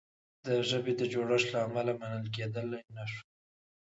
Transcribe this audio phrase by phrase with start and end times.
[0.45, 3.21] د ژبې د جوړښت له امله منل کیدلای نه شي.